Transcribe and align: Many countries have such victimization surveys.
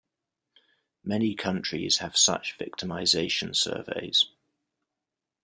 Many 1.03 1.35
countries 1.35 1.99
have 1.99 2.17
such 2.17 2.57
victimization 2.57 3.55
surveys. 3.55 4.25